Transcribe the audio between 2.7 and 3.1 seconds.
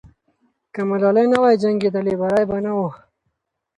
وو.